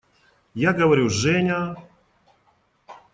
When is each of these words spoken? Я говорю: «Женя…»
Я 0.55 0.73
говорю: 0.73 1.09
«Женя…» 1.09 1.75